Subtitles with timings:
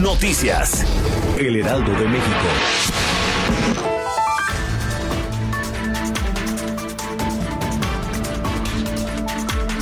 [0.00, 0.82] Noticias.
[1.38, 2.46] El Heraldo de México.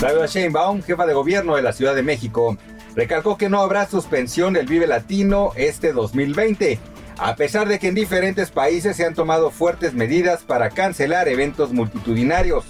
[0.01, 2.59] Claudia Sheinbaum, jefa de gobierno de la Ciudad de México,
[2.97, 6.81] recalcó que no habrá suspensión del Vive Latino este 2020,
[7.19, 11.73] a pesar de que en diferentes países se han tomado fuertes medidas para cancelar eventos
[11.73, 12.65] multitudinarios.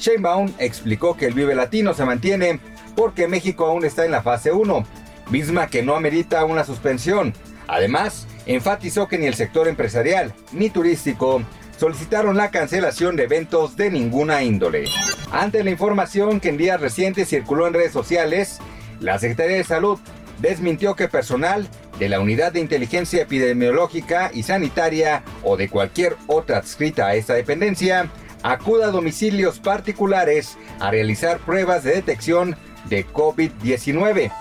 [0.00, 2.58] Sheinbaum explicó que el Vive Latino se mantiene
[2.96, 4.84] porque México aún está en la fase 1,
[5.30, 7.32] misma que no amerita una suspensión.
[7.68, 11.42] Además, enfatizó que ni el sector empresarial ni turístico
[11.78, 14.84] solicitaron la cancelación de eventos de ninguna índole.
[15.32, 18.58] Ante la información que en días recientes circuló en redes sociales,
[19.00, 19.98] la Secretaría de Salud
[20.38, 21.66] desmintió que personal
[21.98, 27.34] de la Unidad de Inteligencia Epidemiológica y Sanitaria o de cualquier otra adscrita a esta
[27.34, 28.10] dependencia
[28.42, 32.56] acuda a domicilios particulares a realizar pruebas de detección
[32.88, 34.32] de COVID-19.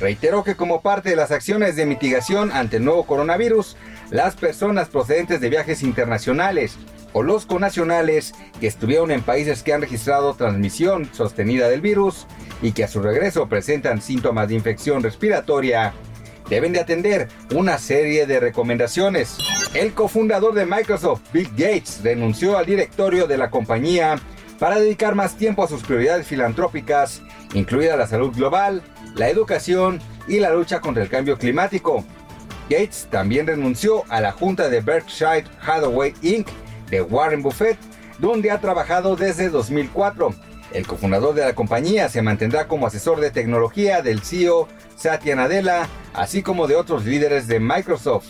[0.00, 3.76] Reiteró que como parte de las acciones de mitigación ante el nuevo coronavirus,
[4.10, 6.76] las personas procedentes de viajes internacionales
[7.12, 12.26] o los conacionales que estuvieron en países que han registrado transmisión sostenida del virus
[12.60, 15.94] y que a su regreso presentan síntomas de infección respiratoria,
[16.50, 19.38] deben de atender una serie de recomendaciones.
[19.72, 24.16] El cofundador de Microsoft, Bill Gates, renunció al directorio de la compañía
[24.58, 27.22] para dedicar más tiempo a sus prioridades filantrópicas,
[27.54, 28.82] incluida la salud global,
[29.14, 32.04] la educación y la lucha contra el cambio climático.
[32.68, 36.48] Gates también renunció a la junta de Berkshire Hathaway Inc.
[36.90, 37.78] de Warren Buffett,
[38.18, 40.34] donde ha trabajado desde 2004.
[40.72, 45.88] El cofundador de la compañía se mantendrá como asesor de tecnología del CEO Satya Nadella,
[46.12, 48.26] así como de otros líderes de Microsoft.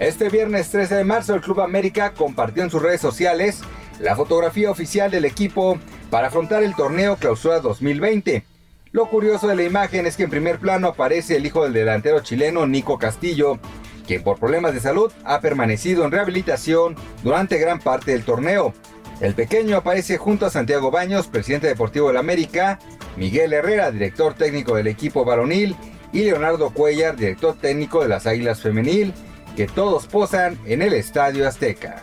[0.00, 3.62] Este viernes 13 de marzo el Club América compartió en sus redes sociales
[4.00, 5.78] la fotografía oficial del equipo
[6.10, 8.44] para afrontar el torneo Clausura 2020.
[8.92, 12.20] Lo curioso de la imagen es que en primer plano aparece el hijo del delantero
[12.20, 13.58] chileno Nico Castillo,
[14.06, 18.72] quien por problemas de salud ha permanecido en rehabilitación durante gran parte del torneo.
[19.20, 22.78] El pequeño aparece junto a Santiago Baños, presidente deportivo del América,
[23.16, 25.76] Miguel Herrera, director técnico del equipo varonil,
[26.12, 29.12] y Leonardo Cuellar, director técnico de las Águilas Femenil,
[29.56, 32.02] que todos posan en el Estadio Azteca.